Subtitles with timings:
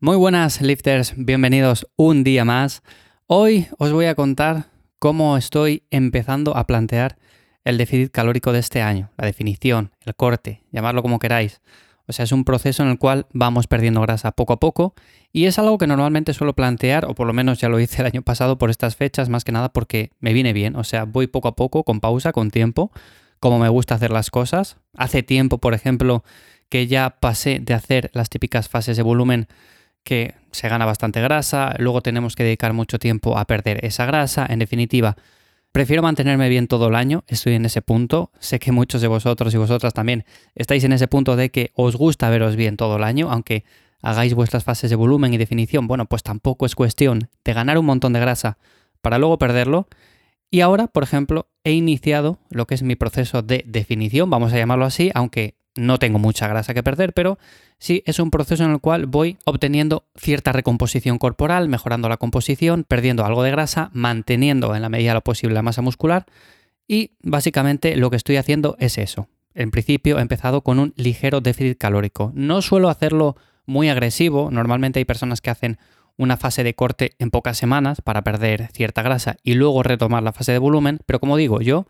[0.00, 2.84] Muy buenas lifters, bienvenidos un día más.
[3.26, 4.66] Hoy os voy a contar
[5.00, 7.18] cómo estoy empezando a plantear
[7.64, 11.60] el déficit calórico de este año, la definición, el corte, llamarlo como queráis.
[12.06, 14.94] O sea, es un proceso en el cual vamos perdiendo grasa poco a poco
[15.32, 18.06] y es algo que normalmente suelo plantear, o por lo menos ya lo hice el
[18.06, 20.76] año pasado por estas fechas, más que nada porque me viene bien.
[20.76, 22.92] O sea, voy poco a poco, con pausa, con tiempo,
[23.40, 24.76] como me gusta hacer las cosas.
[24.96, 26.22] Hace tiempo, por ejemplo,
[26.68, 29.48] que ya pasé de hacer las típicas fases de volumen
[30.04, 34.46] que se gana bastante grasa, luego tenemos que dedicar mucho tiempo a perder esa grasa,
[34.48, 35.16] en definitiva,
[35.72, 38.32] Prefiero mantenerme bien todo el año, estoy en ese punto.
[38.38, 40.24] Sé que muchos de vosotros y vosotras también
[40.54, 43.64] estáis en ese punto de que os gusta veros bien todo el año, aunque
[44.00, 45.86] hagáis vuestras fases de volumen y definición.
[45.86, 48.56] Bueno, pues tampoco es cuestión de ganar un montón de grasa
[49.02, 49.88] para luego perderlo.
[50.50, 54.56] Y ahora, por ejemplo, he iniciado lo que es mi proceso de definición, vamos a
[54.56, 57.38] llamarlo así, aunque no tengo mucha grasa que perder, pero
[57.78, 62.84] sí es un proceso en el cual voy obteniendo cierta recomposición corporal, mejorando la composición,
[62.84, 66.26] perdiendo algo de grasa, manteniendo en la medida de lo posible la masa muscular
[66.86, 69.28] y básicamente lo que estoy haciendo es eso.
[69.54, 72.32] En principio he empezado con un ligero déficit calórico.
[72.34, 75.78] No suelo hacerlo muy agresivo, normalmente hay personas que hacen
[76.16, 80.32] una fase de corte en pocas semanas para perder cierta grasa y luego retomar la
[80.32, 81.86] fase de volumen, pero como digo, yo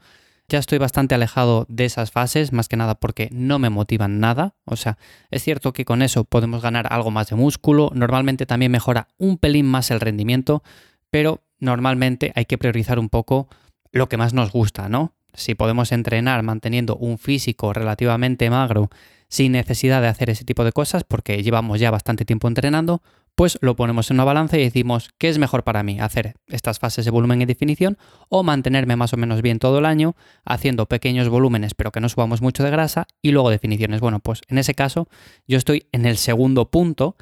[0.48, 4.54] ya estoy bastante alejado de esas fases, más que nada porque no me motivan nada.
[4.64, 4.96] O sea,
[5.30, 9.36] es cierto que con eso podemos ganar algo más de músculo, normalmente también mejora un
[9.36, 10.62] pelín más el rendimiento,
[11.10, 13.48] pero normalmente hay que priorizar un poco
[13.92, 15.12] lo que más nos gusta, ¿no?
[15.34, 18.88] Si podemos entrenar manteniendo un físico relativamente magro
[19.28, 23.02] sin necesidad de hacer ese tipo de cosas, porque llevamos ya bastante tiempo entrenando,
[23.38, 26.80] pues lo ponemos en una balanza y decimos qué es mejor para mí, hacer estas
[26.80, 27.96] fases de volumen y definición
[28.28, 32.08] o mantenerme más o menos bien todo el año haciendo pequeños volúmenes pero que no
[32.08, 34.00] subamos mucho de grasa y luego definiciones.
[34.00, 35.06] Bueno, pues en ese caso
[35.46, 37.14] yo estoy en el segundo punto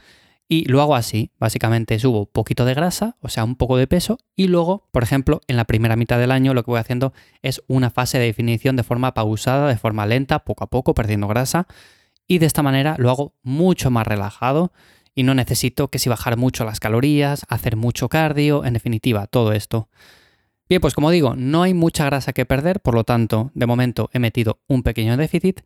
[0.49, 4.19] y lo hago así, básicamente subo poquito de grasa, o sea, un poco de peso
[4.35, 7.63] y luego, por ejemplo, en la primera mitad del año lo que voy haciendo es
[7.67, 11.67] una fase de definición de forma pausada, de forma lenta, poco a poco, perdiendo grasa
[12.27, 14.73] y de esta manera lo hago mucho más relajado
[15.17, 19.53] y no necesito que si bajar mucho las calorías, hacer mucho cardio, en definitiva, todo
[19.53, 19.89] esto.
[20.69, 24.11] Bien, pues como digo, no hay mucha grasa que perder, por lo tanto, de momento
[24.13, 25.63] he metido un pequeño déficit.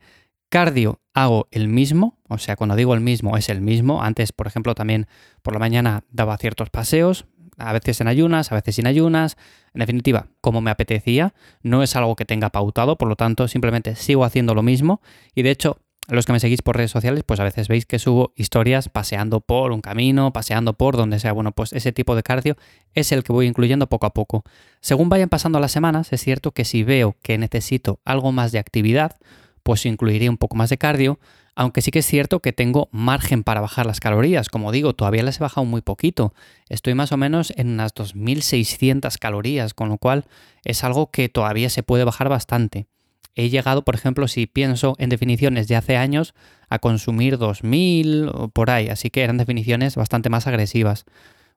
[0.51, 4.03] Cardio hago el mismo, o sea, cuando digo el mismo es el mismo.
[4.03, 5.09] Antes, por ejemplo, también
[5.43, 9.37] por la mañana daba ciertos paseos, a veces en ayunas, a veces sin ayunas.
[9.75, 13.97] En definitiva, como me apetecía, no es algo que tenga pautado, por lo tanto, simplemente
[13.97, 15.01] sigo haciendo lo mismo.
[15.35, 15.79] Y de hecho,
[16.11, 19.41] los que me seguís por redes sociales, pues a veces veis que subo historias paseando
[19.41, 21.33] por un camino, paseando por donde sea.
[21.33, 22.57] Bueno, pues ese tipo de cardio
[22.95, 24.45] es el que voy incluyendo poco a poco.
[24.81, 28.59] Según vayan pasando las semanas, es cierto que si veo que necesito algo más de
[28.59, 29.17] actividad,
[29.63, 31.19] pues incluiré un poco más de cardio,
[31.55, 34.49] aunque sí que es cierto que tengo margen para bajar las calorías.
[34.49, 36.35] Como digo, todavía las he bajado muy poquito.
[36.69, 40.25] Estoy más o menos en unas 2.600 calorías, con lo cual
[40.65, 42.87] es algo que todavía se puede bajar bastante
[43.41, 46.35] he llegado, por ejemplo, si pienso en definiciones de hace años,
[46.69, 51.05] a consumir 2000 o por ahí, así que eran definiciones bastante más agresivas.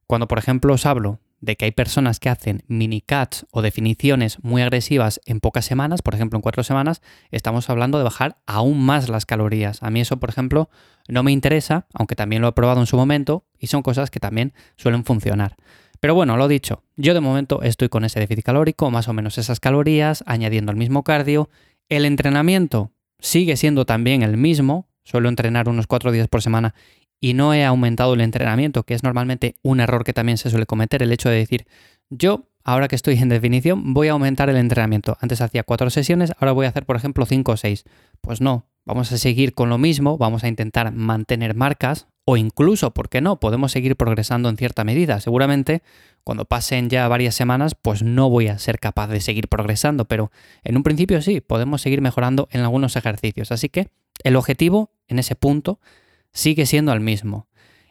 [0.08, 4.42] Cuando, por ejemplo, os hablo de que hay personas que hacen mini cuts o definiciones
[4.44, 7.02] muy agresivas en pocas semanas, por ejemplo en cuatro semanas,
[7.32, 9.84] estamos hablando de bajar aún más las calorías.
[9.84, 10.70] A mí eso, por ejemplo,
[11.10, 14.22] no me interesa, aunque también lo he probado en su momento y son cosas que
[14.22, 15.58] también suelen funcionar.
[16.00, 19.38] Pero bueno, lo dicho, yo de momento estoy con ese déficit calórico, más o menos
[19.38, 21.50] esas calorías, añadiendo el mismo cardio.
[21.90, 26.74] El entrenamiento sigue siendo también el mismo, suelo entrenar unos cuatro días por semana
[27.20, 30.66] y no he aumentado el entrenamiento, que es normalmente un error que también se suele
[30.66, 31.66] cometer, el hecho de decir,
[32.10, 35.18] yo, ahora que estoy en definición, voy a aumentar el entrenamiento.
[35.22, 37.86] Antes hacía cuatro sesiones, ahora voy a hacer, por ejemplo, cinco o seis.
[38.20, 42.94] Pues no, vamos a seguir con lo mismo, vamos a intentar mantener marcas, o incluso,
[42.94, 43.40] ¿por qué no?
[43.40, 45.20] Podemos seguir progresando en cierta medida.
[45.20, 45.82] Seguramente
[46.24, 50.32] cuando pasen ya varias semanas, pues no voy a ser capaz de seguir progresando, pero
[50.64, 53.52] en un principio sí, podemos seguir mejorando en algunos ejercicios.
[53.52, 53.90] Así que
[54.24, 55.80] el objetivo en ese punto
[56.32, 57.48] sigue siendo el mismo.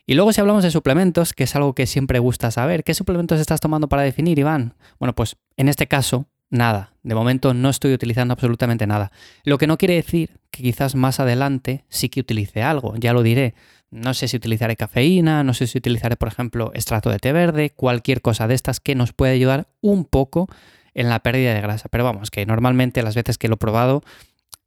[0.06, 3.40] Y luego si hablamos de suplementos, que es algo que siempre gusta saber, ¿qué suplementos
[3.40, 4.74] estás tomando para definir, Iván?
[4.98, 6.94] Bueno, pues en este caso nada.
[7.02, 9.10] De momento no estoy utilizando absolutamente nada.
[9.44, 13.22] Lo que no quiere decir que quizás más adelante sí que utilice algo, ya lo
[13.22, 13.54] diré.
[13.92, 17.70] No sé si utilizaré cafeína, no sé si utilizaré, por ejemplo, extracto de té verde,
[17.70, 20.48] cualquier cosa de estas que nos puede ayudar un poco
[20.94, 21.88] en la pérdida de grasa.
[21.90, 24.02] Pero vamos, que normalmente las veces que lo he probado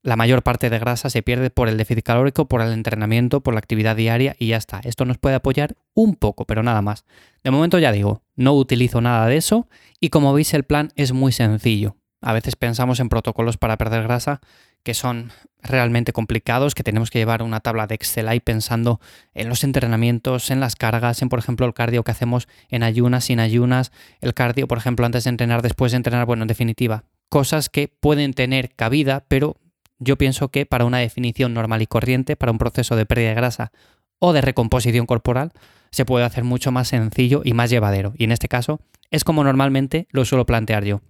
[0.04, 3.56] la mayor parte de grasa se pierde por el déficit calórico, por el entrenamiento, por
[3.56, 4.80] la actividad diaria y ya está.
[4.84, 7.06] Esto nos puede apoyar un poco, pero nada más.
[7.44, 9.68] De momento ya digo, no utilizo nada de eso
[10.00, 11.96] y como veis el plan es muy sencillo.
[12.22, 14.42] A veces pensamos en protocolos para perder grasa
[14.86, 15.32] que son
[15.64, 19.02] realmente complicados, que tenemos que llevar una tabla de Excel ahí pensando
[19.34, 23.26] en los entrenamientos, en las cargas, en por ejemplo el cardio que hacemos en ayunas,
[23.26, 23.92] sin ayunas,
[24.22, 27.88] el cardio, por ejemplo, antes de entrenar, después de entrenar, bueno, en definitiva, cosas que
[27.88, 29.58] pueden tener cabida, pero
[29.98, 33.36] yo pienso que para una definición normal y corriente, para un proceso de pérdida de
[33.36, 33.72] grasa
[34.20, 35.52] o de recomposición corporal,
[35.90, 38.14] se puede hacer mucho más sencillo y más llevadero.
[38.18, 38.80] Y en este caso
[39.10, 41.02] es como normalmente lo suelo plantear yo.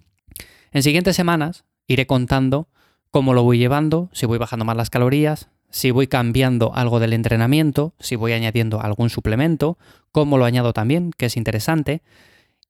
[0.72, 2.70] En siguientes semanas iré contando
[3.16, 7.14] cómo lo voy llevando, si voy bajando más las calorías, si voy cambiando algo del
[7.14, 9.78] entrenamiento, si voy añadiendo algún suplemento,
[10.12, 12.02] cómo lo añado también, que es interesante.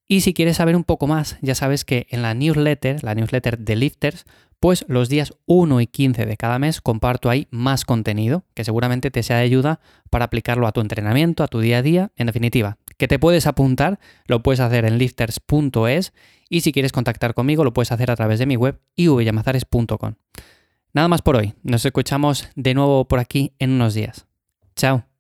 [0.08, 3.58] Y si quieres saber un poco más, ya sabes que en la newsletter, la newsletter
[3.58, 4.26] de Lifters,
[4.60, 9.10] pues los días 1 y 15 de cada mes comparto ahí más contenido que seguramente
[9.10, 9.80] te sea de ayuda
[10.12, 12.78] para aplicarlo a tu entrenamiento, a tu día a día, en definitiva.
[12.98, 16.14] Que te puedes apuntar, lo puedes hacer en lifters.es
[16.50, 20.16] y si quieres contactar conmigo lo puedes hacer a través de mi web ivyamazares.com.
[20.94, 24.28] Nada más por hoy, nos escuchamos de nuevo por aquí en unos días.
[24.76, 25.15] Chao.